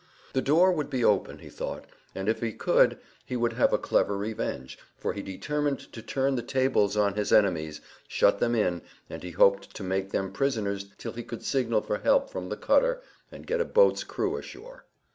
[0.33, 3.77] The door would be open, he thought; and, if he could, he would have a
[3.77, 8.81] clever revenge, for he determined to turn the tables on his enemies, shut them in,
[9.11, 12.57] and he hoped to make them prisoners till he could signal for help from the
[12.57, 12.99] cutter,
[13.31, 14.85] and get a boat's crew ashore.